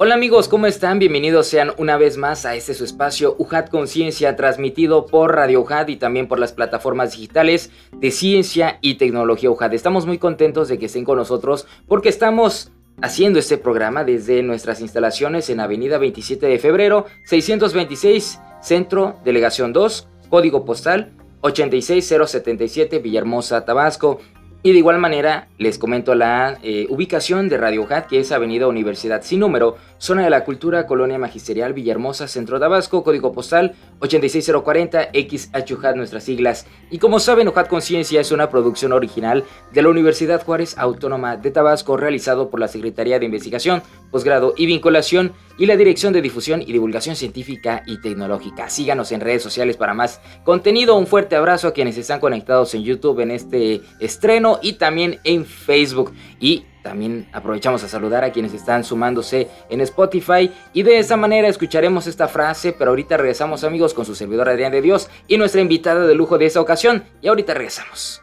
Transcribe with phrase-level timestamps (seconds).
[0.00, 1.00] Hola amigos, ¿cómo están?
[1.00, 5.88] Bienvenidos sean una vez más a este su espacio UJAT Conciencia transmitido por Radio UJAT
[5.88, 9.74] y también por las plataformas digitales de ciencia y tecnología UJAT.
[9.74, 12.70] Estamos muy contentos de que estén con nosotros porque estamos
[13.02, 20.06] haciendo este programa desde nuestras instalaciones en Avenida 27 de Febrero, 626, Centro, Delegación 2,
[20.30, 24.20] Código Postal 86077, Villahermosa, Tabasco.
[24.62, 28.66] Y de igual manera les comento la eh, ubicación de Radio Hat, que es Avenida
[28.66, 35.10] Universidad sin número, zona de la cultura, Colonia Magisterial, Villahermosa, Centro Tabasco, código postal 86040,
[35.12, 36.66] XHUHAT, nuestras siglas.
[36.90, 41.50] Y como saben, UJAT Conciencia es una producción original de la Universidad Juárez Autónoma de
[41.50, 46.62] Tabasco, realizado por la Secretaría de Investigación, Posgrado y Vinculación y la Dirección de Difusión
[46.62, 48.70] y Divulgación Científica y Tecnológica.
[48.70, 50.96] Síganos en redes sociales para más contenido.
[50.96, 55.44] Un fuerte abrazo a quienes están conectados en YouTube en este estreno y también en
[55.44, 56.12] Facebook.
[56.40, 61.46] Y también aprovechamos a saludar a quienes están sumándose en Spotify y de esa manera
[61.46, 65.60] escucharemos esta frase, pero ahorita regresamos amigos con su servidor Adrián de Dios y nuestra
[65.60, 68.22] invitada de lujo de esa ocasión y ahorita regresamos.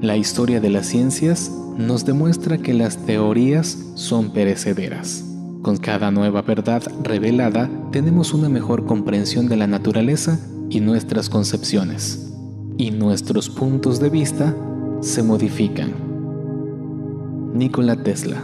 [0.00, 5.27] La historia de las ciencias nos demuestra que las teorías son perecederas.
[5.62, 10.38] Con cada nueva verdad revelada tenemos una mejor comprensión de la naturaleza
[10.70, 12.32] y nuestras concepciones,
[12.76, 14.54] y nuestros puntos de vista
[15.00, 15.92] se modifican.
[17.54, 18.42] Nikola Tesla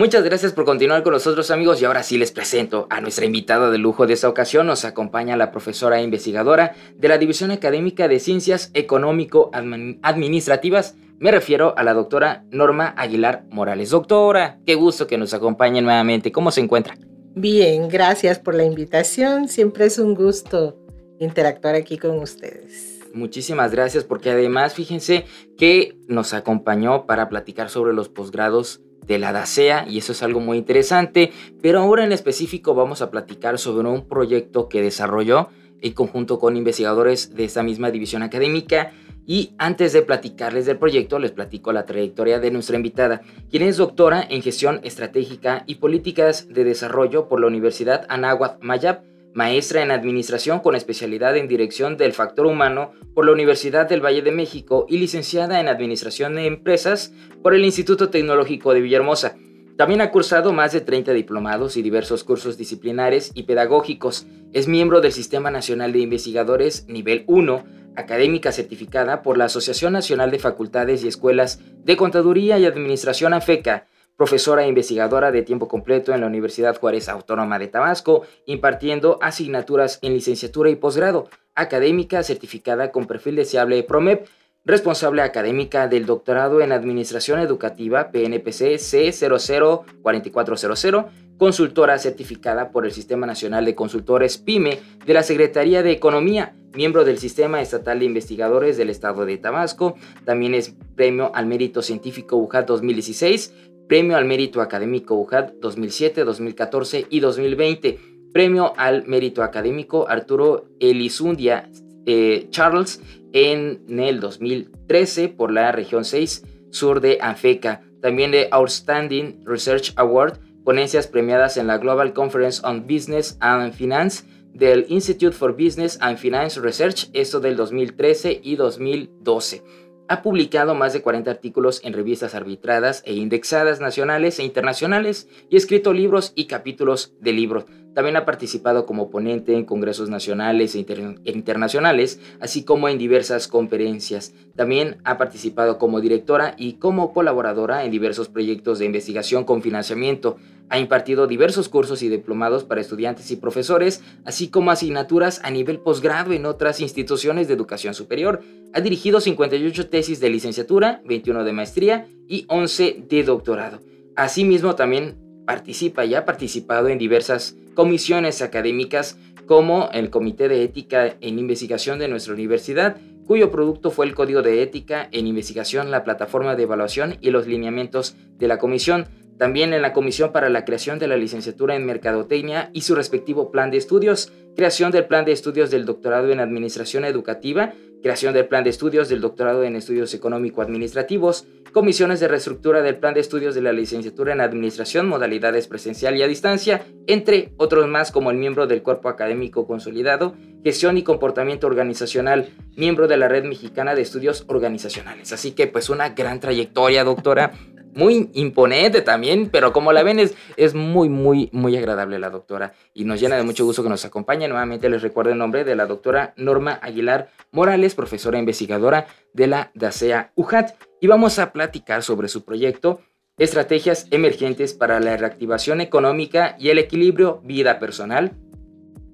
[0.00, 3.70] Muchas gracias por continuar con nosotros amigos y ahora sí les presento a nuestra invitada
[3.70, 4.66] de lujo de esta ocasión.
[4.66, 10.94] Nos acompaña la profesora e investigadora de la División Académica de Ciencias Económico-Administrativas.
[11.18, 13.90] Me refiero a la doctora Norma Aguilar Morales.
[13.90, 16.32] Doctora, qué gusto que nos acompañe nuevamente.
[16.32, 16.96] ¿Cómo se encuentra?
[17.34, 19.48] Bien, gracias por la invitación.
[19.48, 20.78] Siempre es un gusto
[21.18, 23.00] interactuar aquí con ustedes.
[23.12, 25.26] Muchísimas gracias porque además fíjense
[25.58, 30.40] que nos acompañó para platicar sobre los posgrados de la DACEA y eso es algo
[30.40, 35.48] muy interesante, pero ahora en específico vamos a platicar sobre un proyecto que desarrolló
[35.82, 38.92] en conjunto con investigadores de esta misma división académica.
[39.26, 43.76] Y antes de platicarles del proyecto, les platico la trayectoria de nuestra invitada, quien es
[43.76, 49.90] doctora en gestión estratégica y políticas de desarrollo por la Universidad Anáhuac Mayab maestra en
[49.90, 54.86] Administración con especialidad en Dirección del Factor Humano por la Universidad del Valle de México
[54.88, 59.36] y licenciada en Administración de Empresas por el Instituto Tecnológico de Villahermosa.
[59.76, 64.26] También ha cursado más de 30 diplomados y diversos cursos disciplinares y pedagógicos.
[64.52, 67.64] Es miembro del Sistema Nacional de Investigadores Nivel 1,
[67.96, 73.86] académica certificada por la Asociación Nacional de Facultades y Escuelas de Contaduría y Administración AFECA
[74.20, 79.98] profesora e investigadora de tiempo completo en la Universidad Juárez Autónoma de Tabasco, impartiendo asignaturas
[80.02, 84.26] en licenciatura y posgrado, académica certificada con perfil deseable PROMEP,
[84.66, 91.06] responsable académica del doctorado en Administración Educativa PNPC C004400,
[91.38, 97.06] consultora certificada por el Sistema Nacional de Consultores PYME de la Secretaría de Economía, miembro
[97.06, 99.94] del Sistema Estatal de Investigadores del Estado de Tabasco,
[100.26, 107.08] también es Premio al Mérito Científico UJAT 2016, Premio al Mérito Académico UJAT 2007, 2014
[107.10, 107.98] y 2020.
[108.32, 111.68] Premio al Mérito Académico Arturo Elizundia
[112.06, 113.02] eh, Charles
[113.32, 117.82] en el 2013 por la región 6 sur de Anfeca.
[118.00, 124.22] También de Outstanding Research Award, ponencias premiadas en la Global Conference on Business and Finance
[124.54, 129.64] del Institute for Business and Finance Research, esto del 2013 y 2012.
[130.10, 135.56] Ha publicado más de 40 artículos en revistas arbitradas e indexadas nacionales e internacionales y
[135.56, 137.66] escrito libros y capítulos de libros.
[137.94, 140.86] También ha participado como ponente en congresos nacionales e,
[141.24, 144.32] internacionales, así como en diversas conferencias.
[144.54, 150.36] También ha participado como directora y como colaboradora en diversos proyectos de investigación con financiamiento.
[150.68, 155.80] Ha impartido diversos cursos y diplomados para estudiantes y profesores, así como asignaturas a nivel
[155.80, 158.40] posgrado en otras instituciones de educación superior.
[158.72, 163.80] Ha dirigido 58 tesis de licenciatura, 21 de maestría y 11 de doctorado.
[164.14, 171.16] Asimismo, también participa y ha participado en diversas comisiones académicas como el Comité de Ética
[171.20, 176.04] en Investigación de nuestra universidad, cuyo producto fue el Código de Ética en Investigación, la
[176.04, 179.08] plataforma de evaluación y los lineamientos de la comisión,
[179.38, 183.50] también en la Comisión para la Creación de la Licenciatura en Mercadotecnia y su respectivo
[183.50, 188.46] plan de estudios, creación del plan de estudios del doctorado en Administración Educativa, creación del
[188.46, 193.54] plan de estudios del doctorado en Estudios Económico-Administrativos, comisiones de reestructura del plan de estudios
[193.54, 198.36] de la licenciatura en Administración, modalidades presencial y a distancia, entre otros más como el
[198.36, 204.02] miembro del Cuerpo Académico Consolidado, Gestión y Comportamiento Organizacional, miembro de la Red Mexicana de
[204.02, 205.32] Estudios Organizacionales.
[205.32, 207.52] Así que pues una gran trayectoria, doctora
[207.94, 212.72] muy imponente también, pero como la ven es, es muy, muy, muy agradable la doctora
[212.94, 214.48] y nos llena de mucho gusto que nos acompañe.
[214.48, 219.70] Nuevamente les recuerdo el nombre de la doctora Norma Aguilar Morales, profesora investigadora de la
[219.74, 223.00] DACEA UJAT y vamos a platicar sobre su proyecto
[223.38, 228.36] Estrategias Emergentes para la Reactivación Económica y el Equilibrio Vida Personal,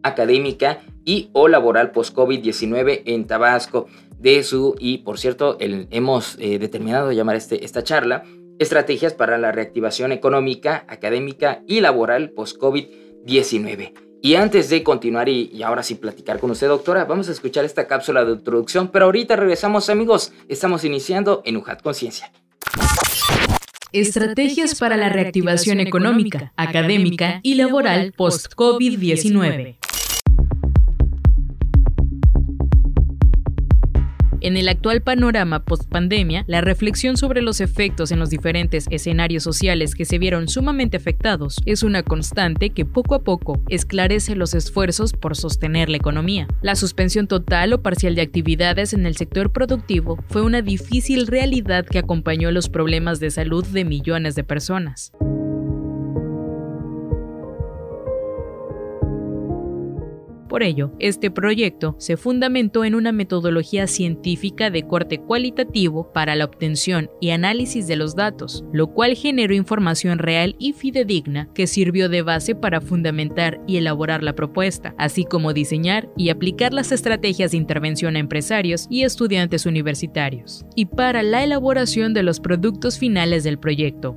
[0.03, 3.87] Académica y o Laboral Post-COVID-19 en Tabasco.
[4.19, 8.25] De su, y por cierto, el, hemos eh, determinado llamar este, esta charla
[8.59, 13.93] estrategias para la reactivación económica, académica y laboral post-COVID-19.
[14.23, 17.87] Y antes de continuar y, ahora sí platicar con usted, doctora, vamos a escuchar esta
[17.87, 20.33] cápsula de introducción, pero ahorita regresamos, amigos.
[20.49, 22.33] Estamos iniciando en UJAT Conciencia.
[23.93, 29.77] Estrategias para la reactivación económica, académica y laboral post-COVID-19.
[34.47, 39.97] En el actual panorama post-pandemia, la reflexión sobre los efectos en los diferentes escenarios sociales
[39.97, 45.15] que se vieron sumamente afectados es una constante que poco a poco esclarece los esfuerzos
[45.15, 46.47] por sostener la economía.
[46.63, 51.85] La suspensión total o parcial de actividades en el sector productivo fue una difícil realidad
[51.85, 55.11] que acompañó los problemas de salud de millones de personas.
[60.49, 66.45] Por ello, este proyecto se fundamentó en una metodología científica de corte cualitativo para la
[66.45, 72.09] obtención y análisis de los datos, lo cual generó información real y fidedigna que sirvió
[72.09, 77.51] de base para fundamentar y elaborar la propuesta, así como diseñar y aplicar las estrategias
[77.51, 83.45] de intervención a empresarios y estudiantes universitarios, y para la elaboración de los productos finales
[83.45, 84.15] del proyecto.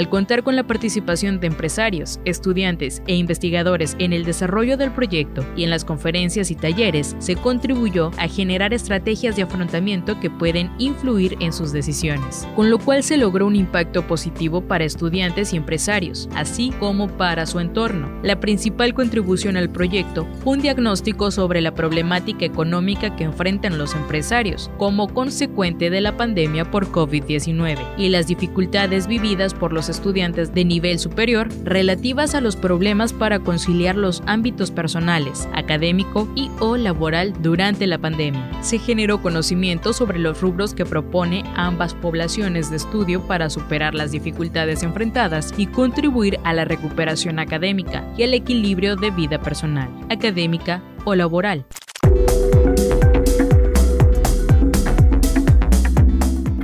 [0.00, 5.44] Al contar con la participación de empresarios, estudiantes e investigadores en el desarrollo del proyecto
[5.56, 10.70] y en las conferencias y talleres, se contribuyó a generar estrategias de afrontamiento que pueden
[10.78, 15.58] influir en sus decisiones, con lo cual se logró un impacto positivo para estudiantes y
[15.58, 18.10] empresarios, así como para su entorno.
[18.22, 23.94] La principal contribución al proyecto fue un diagnóstico sobre la problemática económica que enfrentan los
[23.94, 30.54] empresarios como consecuente de la pandemia por COVID-19 y las dificultades vividas por los estudiantes
[30.54, 36.78] de nivel superior relativas a los problemas para conciliar los ámbitos personales, académico y o
[36.78, 38.62] laboral durante la pandemia.
[38.62, 44.12] Se generó conocimiento sobre los rubros que propone ambas poblaciones de estudio para superar las
[44.12, 50.82] dificultades enfrentadas y contribuir a la recuperación académica y al equilibrio de vida personal, académica
[51.04, 51.66] o laboral.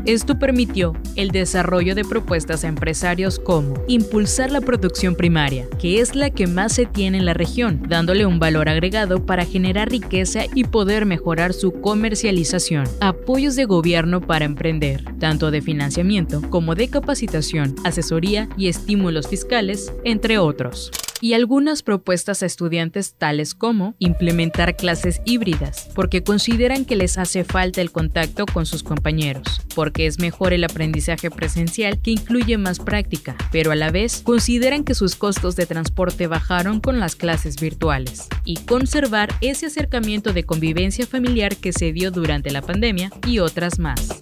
[0.07, 6.15] Esto permitió el desarrollo de propuestas a empresarios como impulsar la producción primaria, que es
[6.15, 10.45] la que más se tiene en la región, dándole un valor agregado para generar riqueza
[10.55, 16.87] y poder mejorar su comercialización, apoyos de gobierno para emprender, tanto de financiamiento como de
[16.87, 24.77] capacitación, asesoría y estímulos fiscales, entre otros y algunas propuestas a estudiantes tales como implementar
[24.77, 30.19] clases híbridas, porque consideran que les hace falta el contacto con sus compañeros, porque es
[30.19, 35.17] mejor el aprendizaje presencial que incluye más práctica, pero a la vez consideran que sus
[35.17, 41.57] costos de transporte bajaron con las clases virtuales, y conservar ese acercamiento de convivencia familiar
[41.57, 44.17] que se dio durante la pandemia y otras más.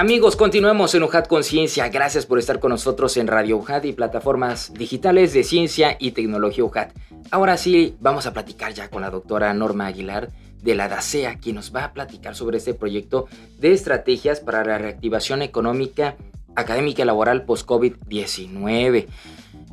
[0.00, 1.88] Amigos, continuemos en UJAT Conciencia.
[1.88, 6.62] Gracias por estar con nosotros en Radio UJAT y plataformas digitales de ciencia y tecnología
[6.62, 6.92] UJAT.
[7.32, 10.30] Ahora sí, vamos a platicar ya con la doctora Norma Aguilar
[10.62, 13.26] de la DACEA, quien nos va a platicar sobre este proyecto
[13.58, 16.14] de estrategias para la reactivación económica,
[16.54, 19.08] académica y laboral post-COVID-19.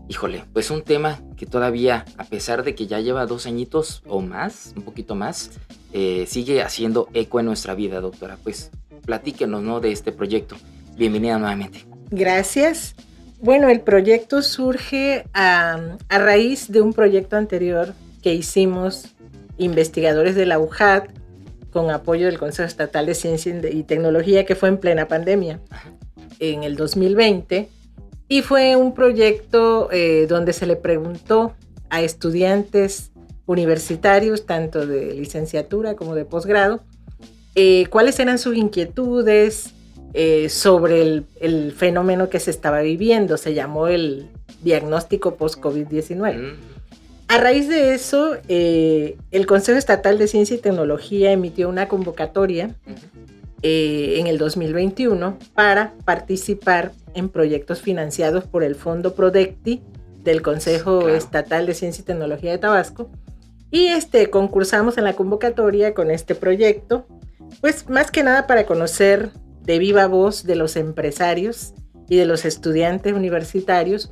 [0.09, 4.21] Híjole, pues un tema que todavía, a pesar de que ya lleva dos añitos o
[4.21, 5.51] más, un poquito más,
[5.93, 8.37] eh, sigue haciendo eco en nuestra vida, doctora.
[8.43, 8.71] Pues
[9.05, 9.79] platíquenos, ¿no?
[9.79, 10.55] De este proyecto.
[10.97, 11.85] Bienvenida nuevamente.
[12.11, 12.95] Gracias.
[13.41, 19.15] Bueno, el proyecto surge a, a raíz de un proyecto anterior que hicimos
[19.57, 21.09] investigadores de la UJAT
[21.71, 25.59] con apoyo del Consejo Estatal de Ciencia y Tecnología que fue en plena pandemia
[26.39, 27.69] en el 2020
[28.27, 31.53] y fue un proyecto eh, donde se le preguntó
[31.89, 33.11] a estudiantes
[33.45, 36.83] universitarios, tanto de licenciatura como de posgrado,
[37.55, 39.73] eh, cuáles eran sus inquietudes
[40.13, 43.37] eh, sobre el, el, fenómeno que se estaba viviendo.
[43.37, 44.29] Se llamó el
[44.63, 46.55] diagnóstico post-COVID-19.
[47.27, 52.75] A raíz de eso, eh, el Consejo Estatal de Ciencia y Tecnología emitió una convocatoria
[53.63, 59.81] eh, en el 2021 para participar en proyectos financiados por el Fondo Prodecti
[60.23, 63.09] del Consejo Estatal de Ciencia y Tecnología de Tabasco.
[63.71, 67.07] Y este, concursamos en la convocatoria con este proyecto,
[67.61, 69.31] pues más que nada para conocer
[69.63, 71.73] de viva voz de los empresarios
[72.07, 74.11] y de los estudiantes universitarios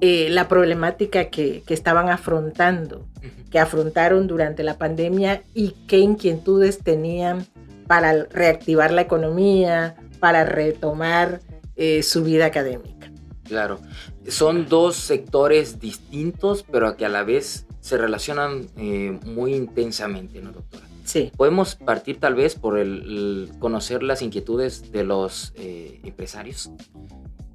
[0.00, 3.08] eh, la problemática que, que, estaban afrontando,
[3.50, 7.46] que afrontaron durante la pandemia y qué inquietudes tenían
[7.88, 11.40] para reactivar la economía, para retomar
[11.74, 13.10] eh, su vida académica.
[13.44, 13.80] Claro,
[14.28, 20.52] son dos sectores distintos, pero que a la vez se relacionan eh, muy intensamente, ¿no,
[20.52, 20.87] doctora?
[21.08, 21.32] Sí.
[21.36, 26.70] Podemos partir tal vez por el, conocer las inquietudes de los empresarios.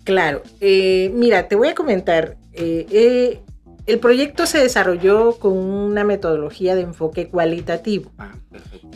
[0.04, 2.38] Claro, eh, mira, te voy a comentar.
[2.54, 3.40] Eh, eh,
[3.86, 8.12] el proyecto se desarrolló con una metodología de enfoque cualitativo.
[8.18, 8.34] Ah,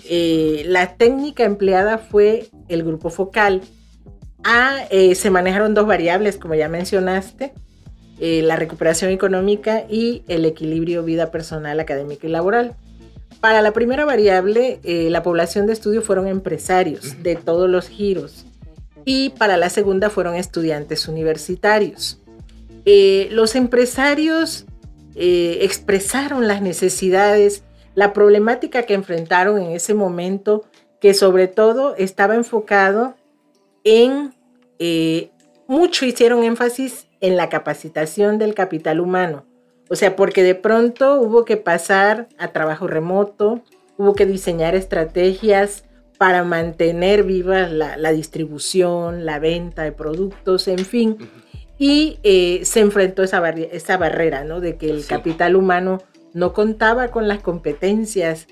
[0.10, 3.62] la técnica empleada fue el grupo focal.
[4.44, 4.80] Ah,
[5.14, 7.54] se manejaron dos variables, como ya mencionaste,
[8.20, 12.76] la recuperación económica y el equilibrio vida personal, académica y laboral.
[13.40, 18.48] Para la primera variable, la población de estudio fueron empresarios de todos los giros
[19.06, 22.20] y para la segunda fueron estudiantes universitarios.
[22.84, 24.66] Eh, los empresarios
[25.16, 27.64] eh, expresaron las necesidades,
[27.96, 30.66] la problemática que enfrentaron en ese momento,
[31.00, 33.16] que sobre todo estaba enfocado
[33.86, 34.34] en,
[34.80, 35.32] eh,
[35.68, 39.46] mucho hicieron énfasis en la capacitación del capital humano.
[39.90, 43.62] O sea, porque de pronto hubo que pasar a trabajo remoto,
[43.98, 45.84] hubo que diseñar estrategias
[46.18, 51.18] para mantener viva la, distribución, la venta de productos, en fin.
[51.78, 54.60] Y eh, se enfrentó esa, esa barrera, ¿no?
[54.60, 56.00] De que el capital humano
[56.34, 58.48] no contaba con las competencias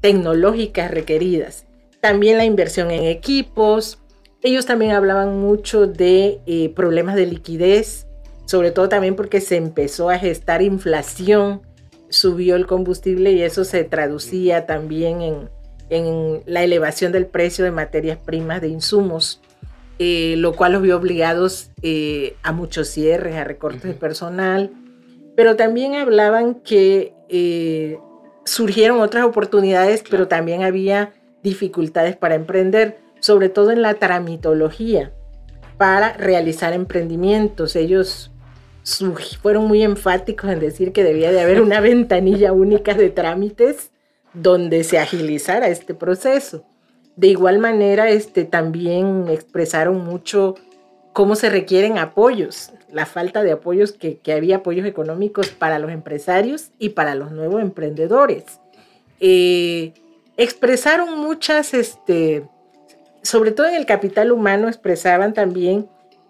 [0.00, 1.66] tecnológicas requeridas.
[2.00, 3.98] También la inversión en equipos.
[4.42, 8.07] Ellos también hablaban mucho de eh, problemas de liquidez,
[8.48, 11.60] sobre todo también porque se empezó a gestar inflación,
[12.08, 15.50] subió el combustible y eso se traducía también en,
[15.90, 19.42] en la elevación del precio de materias primas, de insumos,
[19.98, 24.72] eh, lo cual los vio obligados eh, a muchos cierres, a recortes de personal,
[25.36, 27.98] pero también hablaban que eh,
[28.46, 31.12] surgieron otras oportunidades, pero también había
[31.42, 35.12] dificultades para emprender, sobre todo en la tramitología,
[35.76, 37.76] para realizar emprendimientos.
[37.76, 38.32] Ellos
[39.42, 43.90] fueron muy enfáticos en decir que debía de haber una ventanilla única de trámites
[44.32, 46.64] donde se agilizara este proceso.
[47.16, 50.54] De igual manera, este, también expresaron mucho
[51.12, 56.70] cómo se requieren apoyos, la falta de apoyos, que, había apoyos económicos para los empresarios
[56.78, 58.44] y para los nuevos emprendedores.
[59.18, 59.94] Eh,
[60.36, 62.44] expresaron muchas, este,
[63.22, 65.88] sobre todo en el capital humano, expresaban también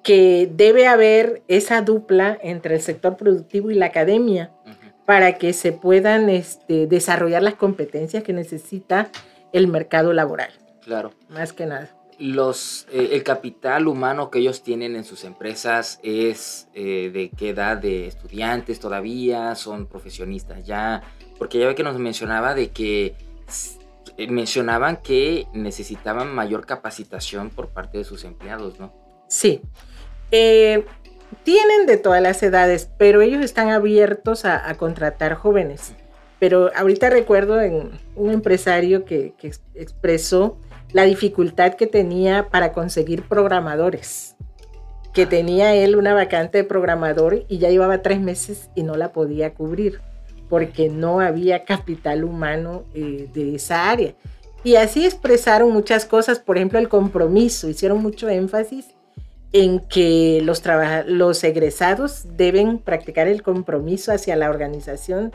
[0.09, 4.50] que debe haber esa dupla entre el sector productivo y la academia
[5.05, 9.11] para que se puedan este, desarrollar las competencias que necesita
[9.53, 10.50] el mercado laboral.
[10.83, 11.12] Claro.
[11.29, 11.91] Más que nada.
[12.19, 17.50] Los, eh, el capital humano que ellos tienen en sus empresas es eh, de qué
[17.50, 21.03] edad de estudiantes todavía, son profesionistas ya,
[21.37, 23.15] porque ya ve que nos mencionaba de que
[24.17, 28.95] eh, mencionaban que necesitaban mayor capacitación por parte de sus empleados, ¿no?
[29.29, 29.61] Sí.
[30.31, 30.85] Eh,
[31.43, 35.95] tienen de todas las edades, pero ellos están abiertos a, contratar jóvenes.
[36.39, 39.35] Pero ahorita recuerdo en un empresario que,
[39.75, 40.59] expresó
[40.93, 44.37] la dificultad que tenía para conseguir programadores,
[45.13, 49.13] que tenía él una vacante de programador y ya llevaba tres meses y no la
[49.13, 50.01] podía cubrir
[50.49, 54.15] porque no había capital humano eh, de esa área.
[54.65, 58.98] Y así expresaron muchas cosas, por ejemplo, el compromiso, hicieron mucho énfasis
[59.52, 60.62] en que los,
[61.07, 65.33] los egresados deben practicar el compromiso hacia la organización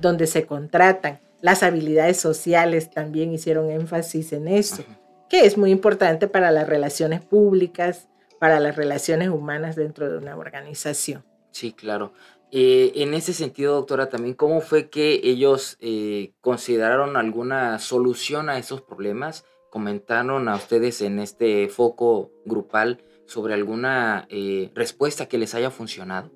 [0.00, 1.20] donde se contratan.
[1.40, 4.84] Las habilidades sociales también hicieron énfasis en eso,
[5.28, 8.08] que es muy importante para las relaciones públicas,
[8.38, 11.24] para las relaciones humanas dentro de una organización.
[11.50, 12.12] Sí, claro.
[12.52, 18.58] Eh, en ese sentido, doctora, también, ¿cómo fue que ellos eh, consideraron alguna solución a
[18.58, 19.44] esos problemas?
[19.70, 26.30] ¿Comentaron a ustedes en este foco grupal sobre alguna eh, respuesta que les haya funcionado?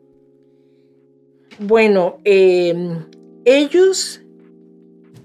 [1.59, 3.05] Bueno, em,
[3.45, 4.23] ellos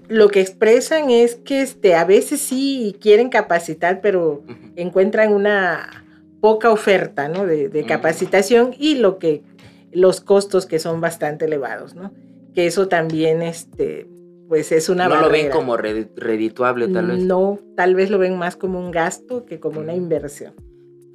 [0.08, 4.42] lo que expresan es que este, a veces sí quieren capacitar, pero
[4.76, 6.04] encuentran una
[6.40, 9.42] poca oferta de, capacitación y lo que
[9.90, 12.12] los costos que son bastante elevados, ¿no?
[12.54, 14.06] Que eso también este,
[14.48, 17.24] pues es una No lo ven como redituable, tal vez.
[17.24, 20.54] No, tal vez lo ven más como un gasto que como una inversión.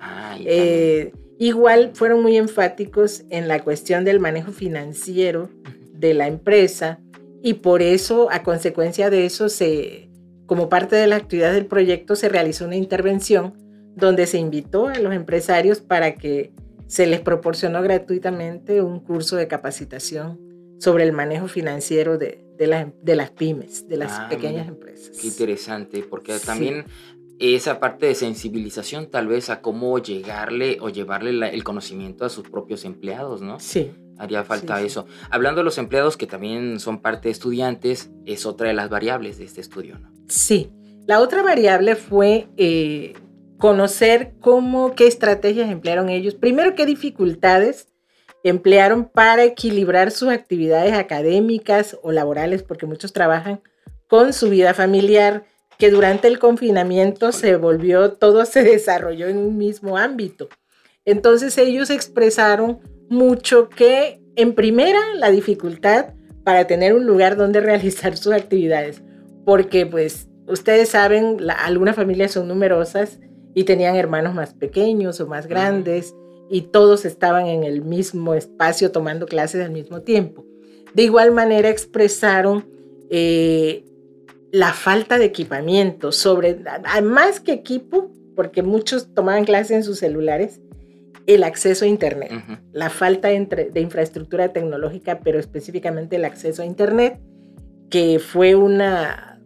[0.02, 5.50] Ah, eh, igual fueron muy enfáticos en la cuestión del manejo financiero
[5.94, 7.00] de la empresa
[7.44, 10.10] y por eso, a consecuencia de eso, se,
[10.48, 13.54] como parte de la actividad del proyecto, se realizó una intervención
[13.96, 16.52] donde se invitó a los empresarios para que
[16.88, 20.40] se les proporcionó gratuitamente un curso de capacitación
[20.80, 25.18] sobre el manejo financiero de, de, las pymes, de las ah, pequeñas empresas.
[25.20, 26.86] Qué interesante, porque también
[27.42, 32.48] esa parte de sensibilización tal vez a cómo llegarle o llevarle el conocimiento a sus
[32.48, 33.60] propios empleados, ¿no?
[33.60, 33.92] Sí.
[34.20, 35.08] Haría falta eso.
[35.32, 39.40] Hablando de los empleados que también son parte de estudiantes, es otra de las variables
[39.40, 40.12] de este estudio, ¿no?
[40.28, 40.72] Sí.
[41.08, 43.14] La otra variable fue eh,
[43.58, 46.36] conocer cómo, qué estrategias emplearon ellos.
[46.36, 47.88] Primero, qué dificultades
[48.44, 53.62] emplearon para equilibrar sus actividades académicas o laborales, porque muchos trabajan
[54.08, 55.46] con su vida familiar
[55.82, 60.48] que durante el confinamiento se volvió, todo se desarrolló en un mismo ámbito.
[61.06, 68.16] Entonces ellos expresaron mucho que en primera la dificultad para tener un lugar donde realizar
[68.16, 69.02] sus actividades,
[69.44, 73.20] porque pues ustedes saben, algunas familias son numerosas
[73.56, 76.14] y tenían hermanos más pequeños o más grandes
[76.48, 80.46] y todos estaban en el mismo espacio tomando clases al mismo tiempo.
[80.94, 82.70] De igual manera expresaron
[83.10, 83.84] eh,
[84.52, 86.60] la falta de equipamiento, sobre,
[87.04, 90.60] más que equipo, porque muchos tomaban clases en sus celulares,
[91.28, 92.32] el acceso a Internet,
[92.74, 97.20] la falta de, infraestructura tecnológica, pero específicamente el acceso a Internet,
[97.90, 99.40] que fue una,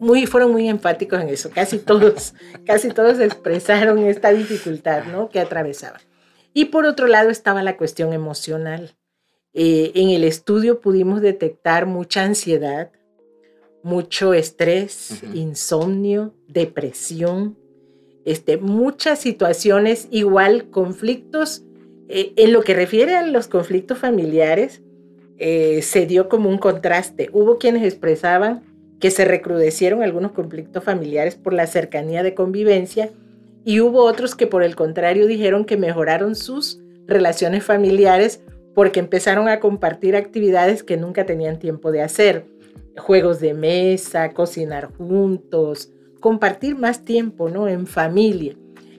[0.00, 2.34] muy, fueron muy enfáticos en eso, casi todos,
[2.66, 5.28] casi todos expresaron esta dificultad ¿no?
[5.28, 6.00] que atravesaban.
[6.52, 8.96] Y por otro lado estaba la cuestión emocional.
[9.52, 12.90] Eh, en el estudio pudimos detectar mucha ansiedad,
[13.82, 17.56] mucho estrés, insomnio, depresión,
[18.24, 21.64] este, muchas situaciones, igual conflictos.
[22.08, 24.82] Eh, en lo que refiere a los conflictos familiares,
[25.38, 27.30] eh, se dio como un contraste.
[27.32, 28.62] Hubo quienes expresaban
[29.00, 33.10] que se recrudecieron algunos conflictos familiares por la cercanía de convivencia
[33.64, 38.42] y hubo otros que por el contrario dijeron que mejoraron sus relaciones familiares
[38.74, 42.44] porque empezaron a compartir actividades que nunca tenían tiempo de hacer
[42.96, 47.68] juegos de mesa, cocinar juntos, compartir más tiempo, ¿no?
[47.68, 48.56] En familia.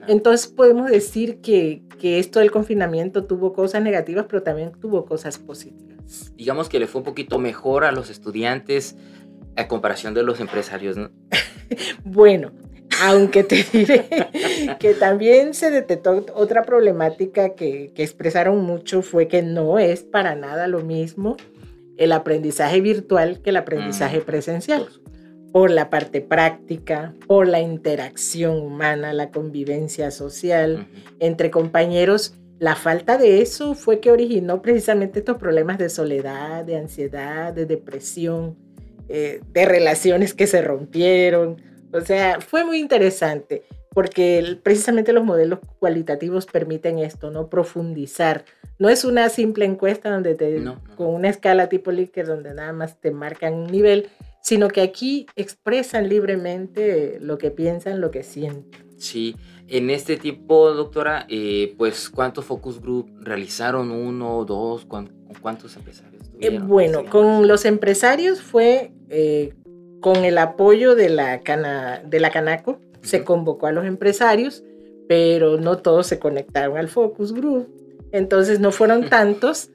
[0.08, 5.38] Entonces podemos decir que, que, esto del confinamiento tuvo cosas negativas, pero también tuvo cosas
[5.38, 6.32] positivas.
[6.34, 8.96] Digamos que le fue un poquito mejor a los estudiantes
[9.56, 11.10] a comparación de los empresarios, ¿no?
[12.04, 12.52] bueno,
[13.00, 14.06] aunque te diré
[14.80, 20.34] que también se detectó otra problemática que, que expresaron mucho fue que no es para
[20.34, 21.36] nada lo mismo
[21.96, 24.24] el aprendizaje virtual que el aprendizaje mm.
[24.24, 24.88] presencial,
[25.52, 30.86] por la parte práctica, por la interacción humana, la convivencia social
[31.20, 32.34] entre compañeros.
[32.58, 37.66] La falta de eso fue que originó precisamente estos problemas de soledad, de ansiedad, de
[37.66, 38.56] depresión,
[39.08, 41.60] eh, de relaciones que se rompieron.
[41.92, 47.48] O sea, fue muy interesante porque precisamente los modelos cualitativos permiten esto, ¿no?
[47.48, 48.44] Profundizar.
[48.78, 50.62] No es una simple encuesta donde te,
[50.96, 54.08] con una escala tipo Likert donde nada más te marcan un nivel,
[54.42, 58.92] sino que aquí expresan libremente lo que piensan, lo que sienten.
[58.96, 59.36] Sí,
[59.68, 63.90] en este tipo, doctora, eh, pues, ¿cuántos focus group realizaron?
[63.90, 64.86] ¿Uno, dos?
[64.86, 69.54] ¿Cuántos empresarios eh, bueno, con los empresarios fue eh,
[70.00, 74.64] con el apoyo de la, cana, de la Canaco, se convocó a los empresarios,
[75.08, 77.68] pero no todos se conectaron al focus group.
[78.12, 79.70] Entonces no fueron tantos.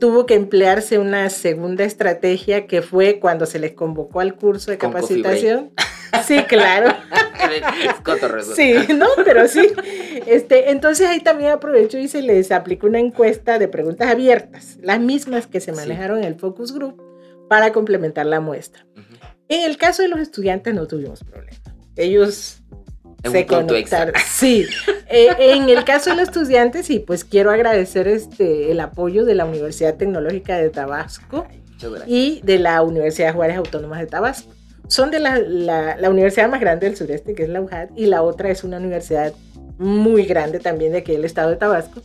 [0.00, 4.78] Tuvo que emplearse una segunda estrategia que fue cuando se les convocó al curso de
[4.78, 5.72] capacitación.
[6.24, 6.94] Sí, claro.
[8.56, 9.68] sí, no, pero sí.
[10.26, 15.00] Este, entonces ahí también aprovecho y se les aplicó una encuesta de preguntas abiertas, las
[15.00, 17.02] mismas que se manejaron en el focus group
[17.48, 18.86] para complementar la muestra.
[19.48, 21.58] En el caso de los estudiantes no tuvimos problema.
[21.98, 22.62] Ellos
[23.24, 24.14] se conectaron.
[24.26, 24.66] Sí,
[25.08, 29.34] eh, en el caso de los estudiantes, sí, pues quiero agradecer este, el apoyo de
[29.34, 31.46] la Universidad Tecnológica de Tabasco
[32.06, 34.52] y de la Universidad Juárez Autónomas de Tabasco.
[34.86, 38.22] Son de la, la, universidad más grande del sureste, que es la UJAD, y la
[38.22, 39.34] otra es una universidad
[39.76, 42.00] muy grande también de aquí del estado de Tabasco.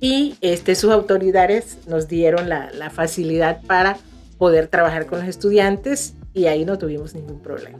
[0.00, 3.98] Y este, sus autoridades nos dieron la, la facilidad para
[4.38, 7.78] poder trabajar con los estudiantes y ahí no tuvimos ningún problema.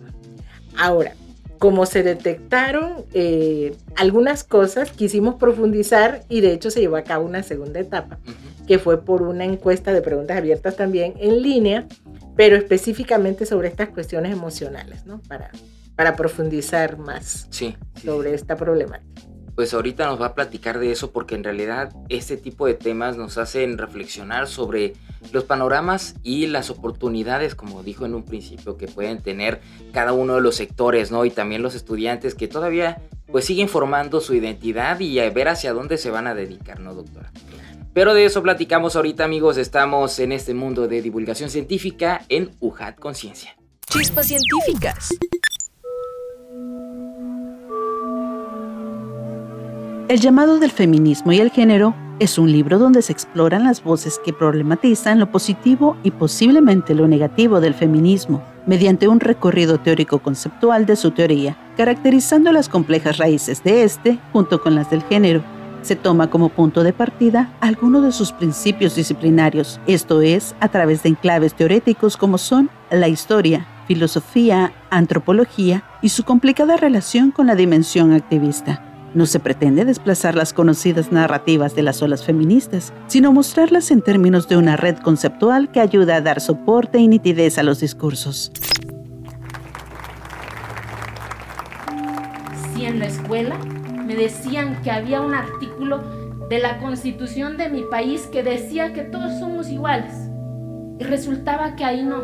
[0.77, 1.15] Ahora,
[1.63, 7.25] como se detectaron eh, algunas cosas, quisimos profundizar y de hecho se llevó a cabo
[7.25, 8.19] una segunda etapa,
[8.67, 11.87] que fue por una encuesta de preguntas abiertas también en línea,
[12.35, 15.21] pero específicamente sobre estas cuestiones emocionales, ¿no?
[15.29, 15.53] Para,
[15.95, 17.47] para profundizar más
[17.95, 22.37] sobre esta problemática pues ahorita nos va a platicar de eso porque en realidad este
[22.37, 24.95] tipo de temas nos hacen reflexionar sobre
[25.33, 29.61] los panoramas y las oportunidades, como dijo en un principio, que pueden tener
[29.93, 31.25] cada uno de los sectores, ¿no?
[31.25, 35.97] Y también los estudiantes que todavía pues siguen formando su identidad y ver hacia dónde
[35.99, 37.31] se van a dedicar, ¿no, doctora?
[37.95, 39.59] Pero de eso platicamos ahorita, amigos.
[39.59, 43.57] Estamos en este mundo de divulgación científica en UJAT Conciencia.
[43.87, 45.11] Chispas científicas.
[50.13, 54.21] El llamado del feminismo y el género es un libro donde se exploran las voces
[54.23, 60.97] que problematizan lo positivo y posiblemente lo negativo del feminismo, mediante un recorrido teórico-conceptual de
[60.97, 65.43] su teoría, caracterizando las complejas raíces de este junto con las del género.
[65.81, 71.03] Se toma como punto de partida algunos de sus principios disciplinarios, esto es, a través
[71.03, 77.55] de enclaves teoréticos como son la historia, filosofía, antropología y su complicada relación con la
[77.55, 78.92] dimensión activista.
[79.15, 84.49] No se pretende desplazar las conocidas narrativas de las olas feministas, sino mostrarlas en términos
[84.49, 88.51] de una red conceptual que ayuda a dar soporte y nitidez a los discursos.
[92.75, 93.59] Si en la escuela
[94.07, 96.03] me decían que había un artículo
[96.49, 100.15] de la constitución de mi país que decía que todos somos iguales,
[100.99, 102.23] y resultaba que ahí no.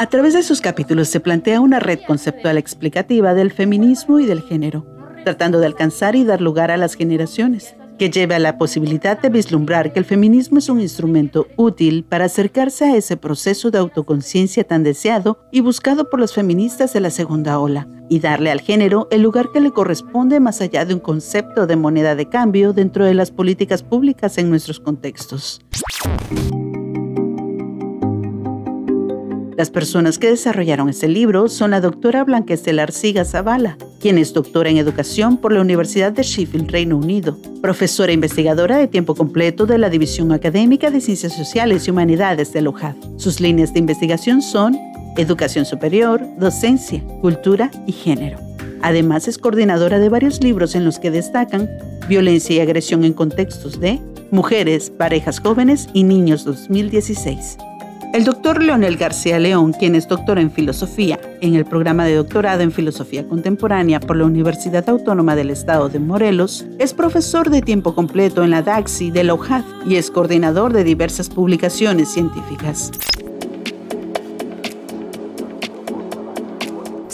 [0.00, 4.42] A través de sus capítulos se plantea una red conceptual explicativa del feminismo y del
[4.42, 4.97] género
[5.28, 9.28] tratando de alcanzar y dar lugar a las generaciones, que lleve a la posibilidad de
[9.28, 14.64] vislumbrar que el feminismo es un instrumento útil para acercarse a ese proceso de autoconciencia
[14.64, 19.06] tan deseado y buscado por los feministas de la segunda ola, y darle al género
[19.10, 23.04] el lugar que le corresponde más allá de un concepto de moneda de cambio dentro
[23.04, 25.60] de las políticas públicas en nuestros contextos.
[29.58, 34.70] Las personas que desarrollaron este libro son la doctora Blanca Arciga Zavala, quien es doctora
[34.70, 39.78] en educación por la Universidad de Sheffield, Reino Unido, profesora investigadora de tiempo completo de
[39.78, 44.78] la División Académica de Ciencias Sociales y Humanidades de la Sus líneas de investigación son
[45.16, 48.38] educación superior, docencia, cultura y género.
[48.80, 51.68] Además es coordinadora de varios libros en los que destacan
[52.08, 53.98] Violencia y agresión en contextos de
[54.30, 57.58] Mujeres, parejas jóvenes y niños 2016.
[58.18, 62.62] El doctor Leonel García León, quien es doctor en filosofía en el programa de doctorado
[62.62, 67.94] en filosofía contemporánea por la Universidad Autónoma del Estado de Morelos, es profesor de tiempo
[67.94, 72.90] completo en la DAXI de la UJAD y es coordinador de diversas publicaciones científicas.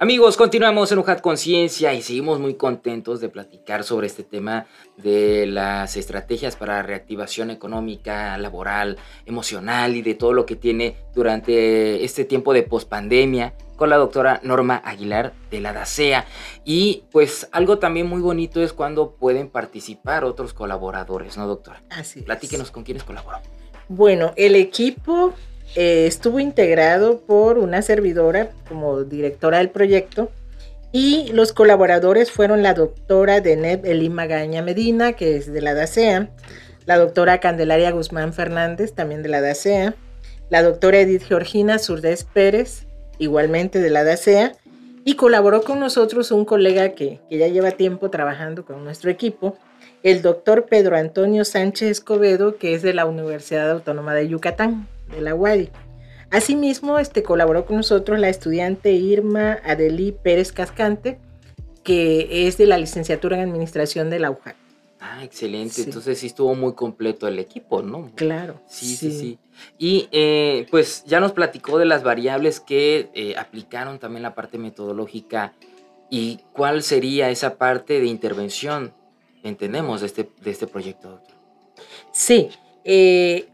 [0.00, 5.46] Amigos, continuamos en UJAT Conciencia y seguimos muy contentos de platicar sobre este tema de
[5.46, 12.24] las estrategias para reactivación económica, laboral, emocional y de todo lo que tiene durante este
[12.24, 16.26] tiempo de pospandemia con la doctora Norma Aguilar de la DACEA.
[16.64, 21.84] Y pues algo también muy bonito es cuando pueden participar otros colaboradores, ¿no, doctora?
[21.90, 22.22] Así.
[22.22, 23.38] Platíquenos con quiénes colaboró.
[23.88, 25.34] Bueno, el equipo
[25.76, 30.30] eh, estuvo integrado por una servidora como directora del proyecto
[30.92, 36.30] Y los colaboradores fueron la doctora Deneb Elima Gaña Medina, que es de la DACEA,
[36.86, 39.96] la doctora Candelaria Guzmán Fernández, también de la DACEA,
[40.50, 42.86] la doctora Edith Georgina Surdez Pérez,
[43.18, 44.52] igualmente de la DACEA,
[45.04, 49.58] y colaboró con nosotros un colega que, que ya lleva tiempo trabajando con nuestro equipo,
[50.04, 55.20] el doctor Pedro Antonio Sánchez Escobedo, que es de la Universidad Autónoma de Yucatán, de
[55.20, 55.70] la UADI.
[56.30, 61.18] Asimismo, este, colaboró con nosotros la estudiante Irma Adelí Pérez Cascante,
[61.82, 64.56] que es de la licenciatura en Administración de la UJAC.
[65.00, 65.82] Ah, excelente.
[65.82, 68.10] Entonces sí estuvo muy completo el equipo, ¿no?
[68.14, 68.60] Claro.
[68.66, 69.38] Sí, sí, sí.
[69.78, 74.56] Y eh, pues ya nos platicó de las variables que eh, aplicaron también la parte
[74.56, 75.52] metodológica
[76.08, 78.94] y cuál sería esa parte de intervención,
[79.42, 81.36] entendemos, de este, de este proyecto, doctor.
[82.12, 82.48] Sí,
[82.84, 83.48] eh,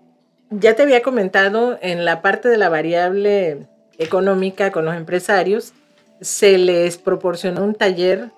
[0.51, 3.67] ya te había comentado en la parte de la variable
[3.99, 5.73] económica con los empresarios,
[6.21, 8.31] se les proporcionó un taller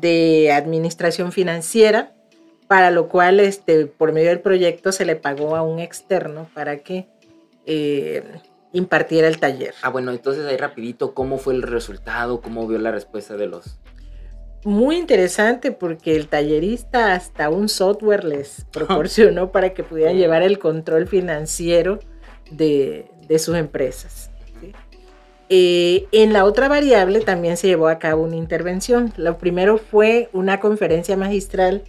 [0.00, 2.12] de administración financiera,
[2.66, 6.78] para lo cual este, por medio del proyecto se le pagó a un externo para
[6.78, 7.08] que
[7.66, 8.22] eh,
[8.72, 9.74] impartiera el taller.
[9.82, 12.40] Ah, bueno, entonces ahí rapidito, ¿cómo fue el resultado?
[12.40, 13.78] ¿Cómo vio la respuesta de los,
[14.64, 20.58] muy interesante porque el tallerista hasta un software les proporcionó para que pudieran llevar el
[20.58, 21.98] control financiero
[22.50, 23.06] de,
[23.38, 24.30] sus empresas.
[25.48, 29.12] Eh, en la otra variable también se llevó a cabo una intervención.
[29.16, 31.82] Lo primero fue una conferencia magistral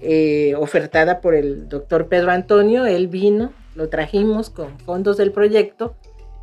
[0.00, 2.84] eh, ofertada por el doctor Pedro Antonio.
[2.86, 5.94] Él vino, lo trajimos con fondos del proyecto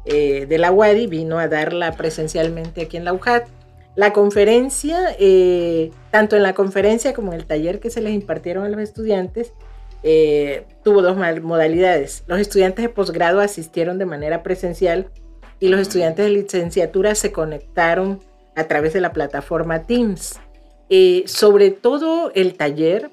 [0.06, 3.48] eh, de la UADI, vino a darla presencialmente aquí en la UJAT
[3.96, 8.66] la conferencia, eh, tanto en la conferencia como en el taller que se les impartieron
[8.66, 9.54] a los estudiantes,
[10.04, 12.24] eh, tuvo dos modalidades.
[12.28, 15.10] Los estudiantes de posgrado asistieron de manera presencial
[15.60, 18.20] y los estudiantes de licenciatura se conectaron
[18.56, 20.40] a través de la plataforma Teams.
[20.90, 23.10] Eh, sobre todo el taller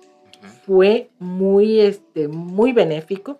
[0.66, 3.38] fue muy, este, muy benéfico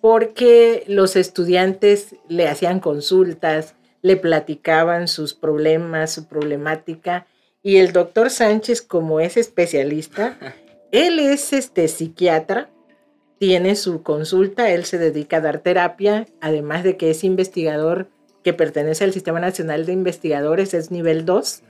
[0.00, 7.26] porque los estudiantes le hacían consultas, le platicaban sus problemas, su problemática,
[7.62, 10.38] y el doctor Sánchez, como es especialista,
[10.92, 12.70] él es este psiquiatra,
[13.38, 18.08] tiene su consulta, él se dedica a dar terapia, además de que es investigador
[18.42, 21.62] que pertenece al Sistema Nacional de Investigadores, es nivel 2,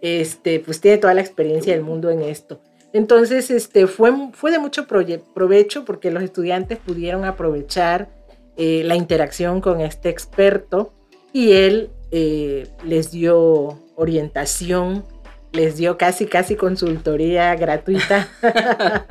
[0.00, 2.60] este, pues tiene toda la experiencia del mundo en esto.
[2.92, 8.08] Entonces, este, fue, fue de mucho provecho porque los estudiantes pudieron aprovechar
[8.56, 10.92] eh, la interacción con este experto
[11.34, 15.04] y él eh, les dio orientación,
[15.52, 18.28] les dio casi, casi consultoría gratuita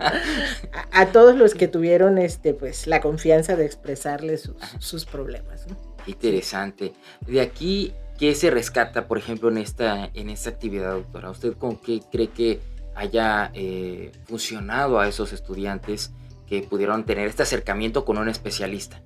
[0.91, 5.65] a, todos los que tuvieron este, pues, la confianza de expresarles sus, problemas.
[6.07, 6.93] Interesante.
[7.27, 11.29] De aquí, ¿qué se rescata, por ejemplo, en esta, en esta actividad, doctora?
[11.29, 12.61] ¿Usted con qué cree que
[12.95, 16.13] haya eh, funcionado a esos estudiantes
[16.47, 19.01] que pudieron tener este acercamiento con un especialista?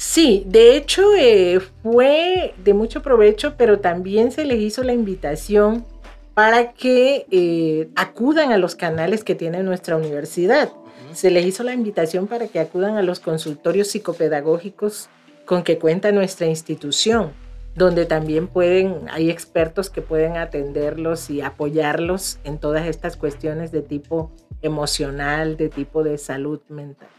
[0.00, 5.84] Sí, de hecho eh, fue de mucho provecho, pero también se les hizo la invitación
[6.32, 10.72] para que eh, acudan a los canales que tiene nuestra universidad.
[11.12, 15.10] Se les hizo la invitación para que acudan a los consultorios psicopedagógicos
[15.44, 17.32] con que cuenta nuestra institución,
[17.74, 23.82] donde también pueden, hay expertos que pueden atenderlos y apoyarlos en todas estas cuestiones de
[23.82, 24.32] tipo
[24.62, 27.10] emocional, de tipo de salud mental.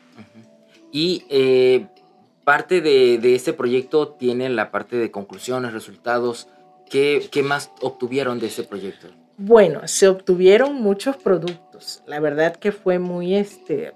[0.92, 1.86] Y eh,
[2.44, 6.48] parte de, este proyecto tiene la parte de conclusiones, resultados.
[6.90, 9.08] ¿Qué, más obtuvieron de ese proyecto?
[9.38, 12.04] Bueno, se obtuvieron muchos productos.
[12.06, 13.94] La verdad que fue muy este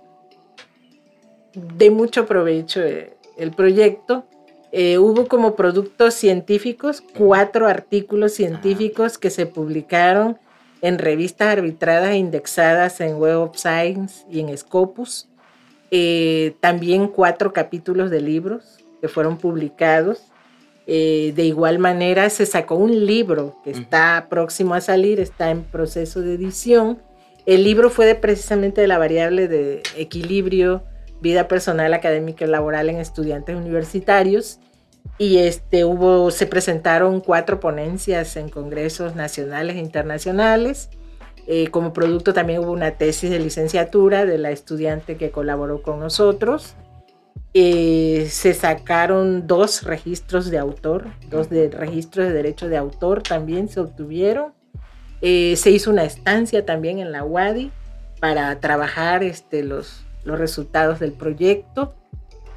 [1.53, 4.25] de mucho provecho eh, el proyecto.
[4.71, 10.37] Eh, hubo como productos científicos cuatro artículos científicos que se publicaron
[10.81, 15.27] en revistas arbitradas e indexadas en Web of Science y en Scopus.
[15.97, 20.23] Eh, también cuatro capítulos de libros que fueron publicados.
[20.87, 25.63] Eh, de igual manera se sacó un libro que está próximo a salir, está en
[25.63, 26.99] proceso de edición.
[27.45, 30.83] El libro fue de, precisamente de la variable de equilibrio,
[31.21, 34.59] vida personal, académica y laboral en estudiantes universitarios.
[35.17, 40.89] Y este, hubo, se presentaron cuatro ponencias en congresos nacionales e internacionales.
[41.47, 45.99] Eh, como producto también hubo una tesis de licenciatura de la estudiante que colaboró con
[45.99, 46.75] nosotros.
[47.53, 53.69] Eh, se sacaron dos registros de autor, dos de registros de derecho de autor también
[53.69, 54.53] se obtuvieron.
[55.21, 57.71] Eh, se hizo una estancia también en la UADI
[58.19, 61.93] para trabajar este, los, los resultados del proyecto.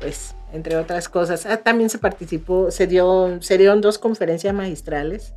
[0.00, 1.46] pues, entre otras cosas.
[1.46, 5.34] Ah, también se participó, se, dio, se dieron dos conferencias magistrales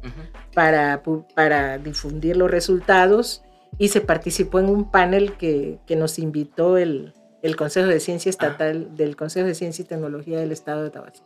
[0.53, 1.01] para,
[1.35, 3.43] para difundir los resultados
[3.77, 8.29] y se participó en un panel que, que nos invitó el, el, Consejo de Ciencia
[8.29, 8.31] ah.
[8.31, 11.25] Estatal del Consejo de Ciencia y Tecnología del Estado de Tabasco.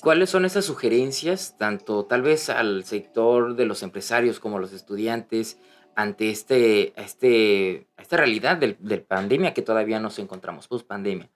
[0.00, 4.72] ¿Cuáles son esas sugerencias, tanto tal vez al sector de los empresarios como a los
[4.72, 5.58] estudiantes,
[5.94, 11.30] ante este, este, esta realidad del, pandemia que todavía nos encontramos, post pandemia?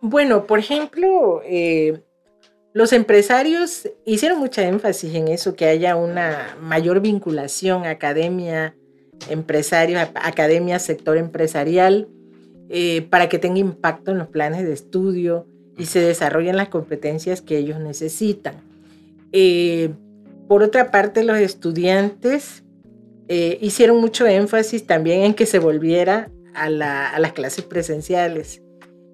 [0.00, 2.00] Bueno, por ejemplo, eh,
[2.72, 8.74] los empresarios hicieron mucha énfasis en eso, que haya una mayor vinculación academia,
[9.28, 12.08] empresario, academia, sector empresarial,
[12.70, 17.42] eh, para que tenga impacto en los planes de estudio y se desarrollen las competencias
[17.42, 18.54] que ellos necesitan.
[19.32, 19.90] Eh,
[20.48, 22.64] por otra parte, los estudiantes
[23.60, 28.60] hicieron mucho énfasis también en que se volviera a las clases presenciales.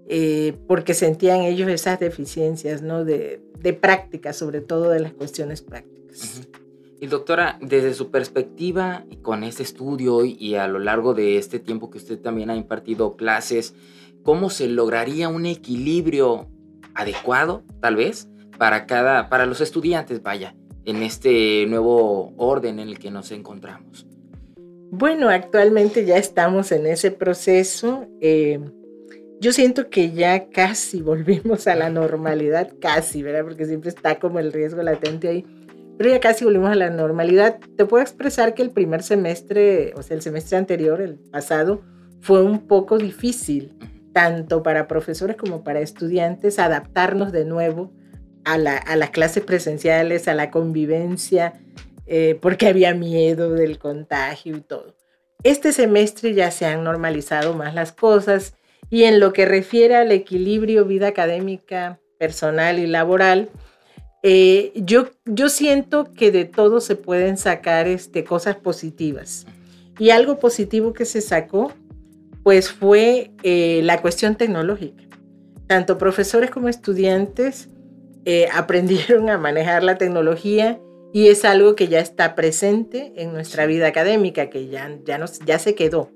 [0.09, 3.05] Eh, porque sentían ellos esas deficiencias ¿no?
[3.05, 6.47] de, de práctica, sobre todo de las cuestiones prácticas.
[7.01, 11.59] Y doctora, desde su perspectiva y con este estudio y a lo largo de este
[11.59, 13.75] tiempo que usted también ha impartido clases,
[14.23, 16.49] ¿cómo se lograría un equilibrio
[16.95, 20.55] adecuado, tal vez, para cada, para los estudiantes, vaya,
[20.87, 24.07] en este nuevo orden en el que nos encontramos?
[24.90, 28.07] Bueno, actualmente ya estamos en ese proceso.
[28.21, 28.61] Eh,
[29.40, 33.44] yo siento que ya casi volvimos a la normalidad, casi, ¿verdad?
[33.44, 35.46] Porque siempre está como el riesgo latente ahí.
[35.99, 37.59] Pero ya casi volvimos a la normalidad.
[37.77, 41.83] Te puedo expresar que el primer semestre, o sea, el semestre anterior, el pasado,
[42.20, 43.72] fue un poco difícil,
[44.12, 47.92] tanto para profesores como para estudiantes, adaptarnos de nuevo
[48.44, 51.55] a, las clases presenciales, a la convivencia,
[52.07, 54.94] eh, porque había miedo del contagio y todo.
[55.42, 58.55] Este semestre ya se han normalizado más las cosas
[58.90, 63.51] y en lo que refiere al equilibrio vida académica, personal y laboral,
[64.22, 69.46] eh, yo, yo siento que de todo se pueden sacar este, cosas positivas.
[69.99, 71.72] Y algo positivo que se sacó,
[72.42, 75.05] pues fue eh, la cuestión tecnológica.
[75.66, 77.68] Tanto profesores como estudiantes
[78.25, 80.81] eh, aprendieron a manejar la tecnología
[81.12, 85.38] y es algo que ya está presente en nuestra vida académica, que ya, ya, nos,
[85.40, 86.11] ya se quedó.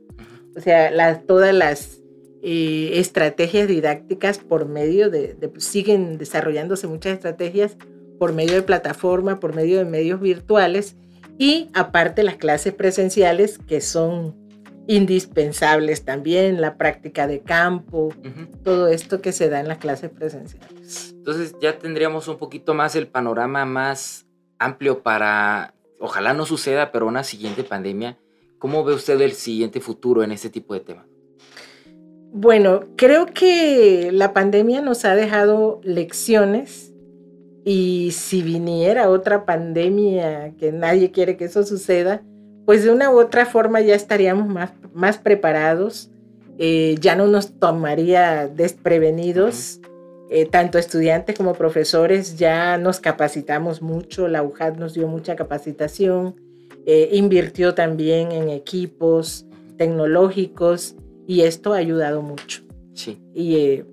[0.56, 1.99] O sea, las, todas las
[2.42, 7.76] eh, estrategias didácticas por medio de, siguen desarrollándose muchas estrategias
[8.18, 10.96] por medio de plataforma, por medio de medios virtuales
[11.38, 14.36] y aparte las clases presenciales que son
[14.86, 18.12] indispensables también, la práctica de campo,
[18.64, 21.12] todo esto que se da en las clases presenciales.
[21.12, 24.26] Entonces ya tendríamos un poquito más el panorama más
[24.58, 28.18] amplio para, ojalá no suceda, pero una siguiente pandemia.
[28.58, 31.09] ¿Cómo ve usted el siguiente futuro en este tipo de temas?
[32.32, 36.92] Bueno, creo que la pandemia nos ha dejado lecciones
[37.64, 42.22] y si viniera otra pandemia, que nadie quiere que eso suceda,
[42.66, 46.08] pues de una u otra forma ya estaríamos más, más preparados,
[46.58, 49.80] eh, ya no nos tomaría desprevenidos.
[50.32, 56.36] Eh, tanto estudiantes como profesores ya nos capacitamos mucho, la UJAD nos dio mucha capacitación,
[56.86, 59.44] eh, invirtió también en equipos
[59.76, 60.94] tecnológicos
[61.30, 62.62] y esto ha ayudado mucho.
[62.92, 63.22] Sí.
[63.32, 63.86] Y eh,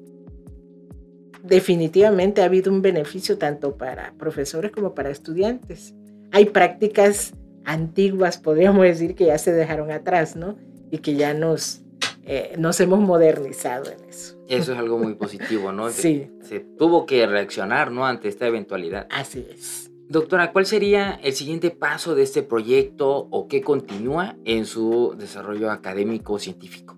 [1.44, 5.94] definitivamente ha habido un beneficio tanto para profesores como para estudiantes.
[6.32, 10.58] Hay prácticas antiguas, podríamos decir, que ya se dejaron atrás, ¿no?
[10.90, 11.84] Y que ya nos,
[12.24, 14.36] eh, nos hemos modernizado en eso.
[14.48, 15.90] Eso es algo muy positivo, ¿no?
[15.92, 16.32] sí.
[16.42, 18.08] Se, tuvo que reaccionar, ¿no?
[18.08, 19.06] Ante esta eventualidad.
[19.12, 19.92] Así es.
[20.10, 25.70] Doctora, ¿cuál sería el siguiente paso de este proyecto o qué continúa en su desarrollo
[25.70, 26.97] académico científico?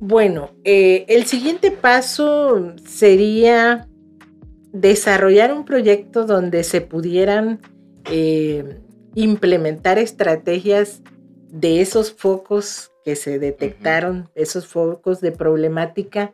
[0.00, 3.88] Bueno, eh, el siguiente paso sería
[4.72, 7.60] desarrollar un proyecto donde se pudieran
[8.10, 8.80] eh,
[9.14, 11.02] implementar estrategias
[11.50, 16.32] de esos focos que se detectaron, esos focos de problemática,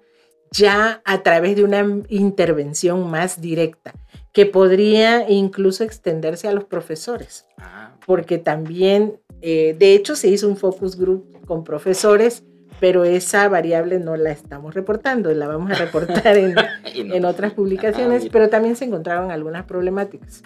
[0.51, 3.95] ya a través de una intervención más directa,
[4.33, 7.97] que podría incluso extenderse a los profesores, ah.
[8.07, 12.45] porque también, eh, de hecho, se hizo un focus group con profesores
[12.81, 16.55] pero esa variable no la estamos reportando, la vamos a reportar en,
[16.95, 20.43] en otras publicaciones, pero también se encontraron algunas problemáticas.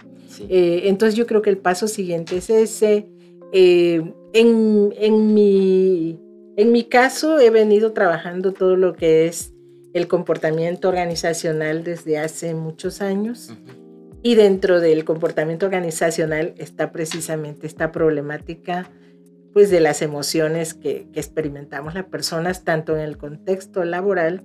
[0.48, 3.08] Eh, entonces yo creo que el paso siguiente es ese.
[3.52, 6.20] Eh, en, en, mi,
[6.56, 9.54] en mi caso he venido trabajando todo lo que es
[9.94, 13.52] el comportamiento organizacional desde hace muchos años.
[14.22, 18.90] Y dentro del comportamiento organizacional está precisamente esta problemática
[19.58, 24.44] pues de las emociones que, experimentamos las personas tanto en el contexto laboral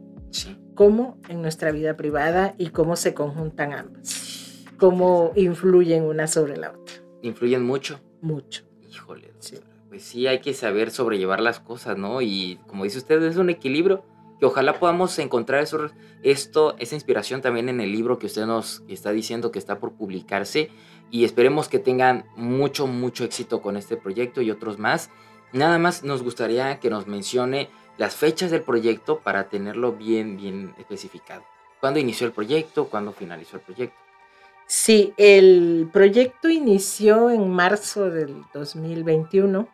[0.73, 6.71] como en nuestra vida privada y cómo se conjuntan ambas, cómo influyen una sobre la
[6.71, 6.95] otra.
[7.21, 8.01] ¿Influyen mucho?
[8.21, 8.63] Mucho.
[8.89, 9.31] Híjole,
[9.87, 12.23] pues sí, hay que saber sobrellevar las cosas, ¿no?
[12.23, 14.03] Y como dice usted, es un equilibrio
[14.39, 15.91] que ojalá podamos encontrar eso,
[16.23, 19.93] esto, esa inspiración también en el libro que usted nos está diciendo que está por
[19.93, 20.71] publicarse
[21.13, 25.11] y esperemos que tengan mucho, mucho éxito con este proyecto y otros más.
[25.51, 30.73] Nada más nos gustaría que nos mencione las fechas del proyecto para tenerlo bien, bien
[30.79, 31.43] especificado.
[31.79, 32.85] ¿Cuándo inició el proyecto?
[32.85, 33.95] ¿Cuándo finalizó el proyecto?
[34.65, 39.67] Sí, el proyecto inició en marzo del 2021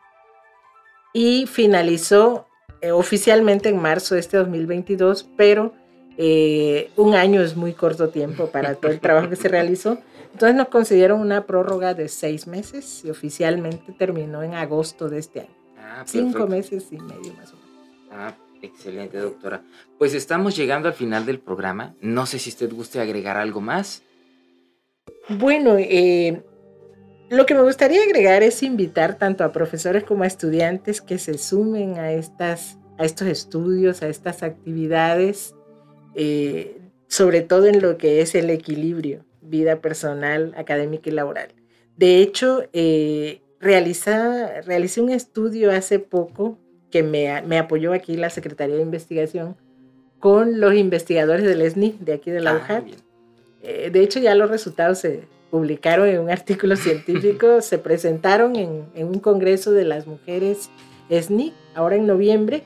[1.14, 2.48] y finalizó
[2.82, 5.72] eh, oficialmente en marzo de este 2022, pero
[6.22, 10.00] eh, un año es muy corto tiempo para todo el trabajo que se realizó.
[10.34, 15.40] Entonces nos concedieron una prórroga de seis meses y oficialmente terminó en agosto de este
[15.40, 15.56] año.
[15.78, 18.12] Ah, Cinco meses y medio más o menos.
[18.12, 19.64] Ah, excelente, doctora.
[19.98, 21.96] Pues estamos llegando al final del programa.
[22.02, 24.04] No sé si usted guste agregar algo más.
[25.30, 26.44] Bueno, eh,
[27.30, 31.38] lo que me gustaría agregar es invitar tanto a profesores como a estudiantes que se
[31.38, 35.56] sumen a, estas, a estos estudios, a estas actividades,
[36.16, 41.50] eh, sobre todo en lo que es el equilibrio, vida personal, académica y laboral.
[41.98, 46.58] De hecho, eh, realicé un estudio hace poco
[46.92, 49.58] que me, me, apoyó aquí la Secretaría de Investigación
[50.20, 52.86] con los investigadores del SNI de aquí de la ah, UJAT.
[53.64, 58.86] Eh, de hecho, ya los resultados se publicaron en un artículo científico, se presentaron en,
[58.96, 60.70] en, un congreso de las mujeres
[61.10, 62.64] SNI, ahora en noviembre,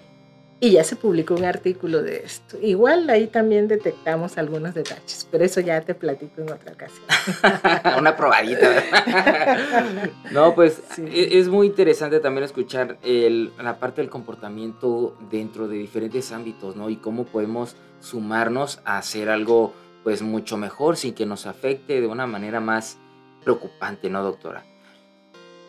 [0.64, 2.58] y ya se publicó un artículo de esto.
[2.62, 7.04] Igual ahí también detectamos algunos detalles, pero eso ya te platico en otra ocasión.
[8.00, 8.70] Una probadita.
[10.32, 15.76] no, pues e, es muy interesante también escuchar el, la parte del comportamiento dentro de
[15.76, 16.90] diferentes ámbitos, ¿no?
[16.90, 19.74] Y cómo podemos sumarnos a hacer algo
[20.06, 22.98] pues mucho mejor sin que nos afecte de una manera más
[23.44, 24.64] preocupante, ¿no, doctora?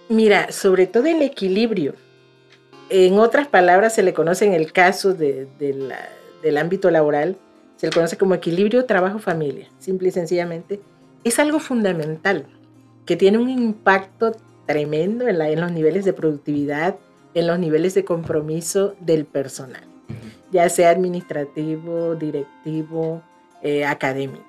[0.09, 1.95] Mira, sobre todo el equilibrio
[2.91, 5.93] en otras palabras, se le conoce en el caso del
[6.59, 7.37] ámbito laboral,
[7.77, 10.81] se le conoce como equilibrio trabajo-familia, simple y sencillamente.
[11.25, 12.47] Es algo fundamental
[13.07, 14.33] que tiene un impacto
[14.67, 16.97] tremendo en, los niveles de productividad,
[17.35, 19.85] en los niveles de compromiso del personal,
[20.53, 23.23] ya sea administrativo, directivo,
[23.63, 24.45] eh, académico.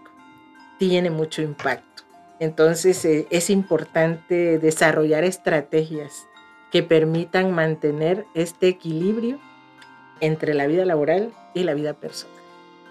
[0.77, 2.03] Tiene mucho impacto.
[2.39, 6.27] Entonces eh, es importante desarrollar estrategias
[6.71, 9.39] que permitan mantener este equilibrio
[10.19, 12.35] entre la vida laboral y la vida personal.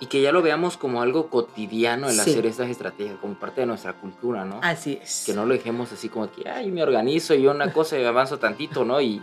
[0.01, 3.67] Y que ya lo veamos como algo cotidiano el hacer estas estrategias, como parte de
[3.67, 4.61] nuestra cultura, ¿no?
[4.63, 5.25] Así es.
[5.25, 8.39] Que no lo dejemos así como que, ay, me organizo y una cosa y avanzo
[8.39, 9.01] tantito, ¿no?
[9.01, 9.23] Y,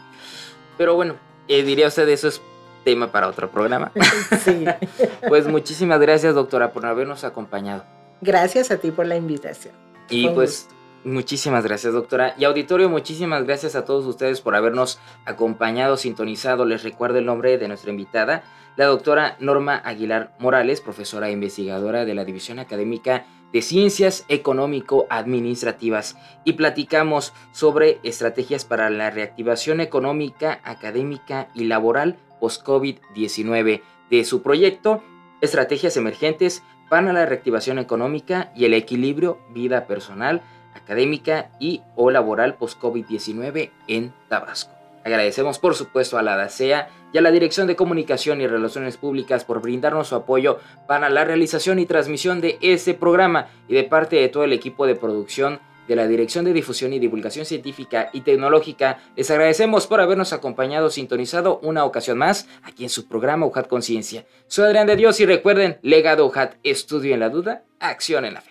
[0.78, 1.16] pero bueno,
[1.48, 2.42] eh, diría usted, eso es
[2.84, 3.92] tema para otro programa.
[4.44, 4.66] Sí.
[5.28, 7.84] pues muchísimas gracias, doctora, por habernos acompañado.
[8.22, 9.74] Gracias a ti por la invitación.
[10.10, 10.68] Y pues...
[11.04, 12.36] Muchísimas gracias, doctora.
[12.38, 16.64] Y auditorio, muchísimas gracias a todos ustedes por habernos acompañado, sintonizado.
[16.64, 18.44] Les recuerdo el nombre de nuestra invitada,
[18.76, 26.18] la doctora Norma Aguilar Morales, profesora e investigadora de la División Académica de Ciencias Económico-Administrativas.
[26.44, 33.82] Y platicamos sobre estrategias para la reactivación económica, académica y laboral post-COVID-19
[34.12, 35.04] de su proyecto,
[35.42, 40.44] Estrategias Emergentes para la Reactivación Económica y el Equilibrio Vida Personal
[40.74, 44.72] académica y o laboral post-COVID-19 en Tabasco.
[45.04, 49.44] Agradecemos por supuesto a la DACEA y a la Dirección de Comunicación y Relaciones Públicas
[49.44, 54.18] por brindarnos su apoyo para la realización y transmisión de este programa y de parte
[54.18, 58.22] de todo el equipo de producción de la Dirección de Difusión y Divulgación Científica y
[58.22, 63.68] Tecnológica, les agradecemos por habernos acompañado, sintonizado una ocasión más aquí en su programa UJAT
[63.68, 64.26] Conciencia.
[64.48, 68.42] Soy Adrián de Dios y recuerden, legado UJAT, estudio en la duda, acción en la
[68.42, 68.51] fe.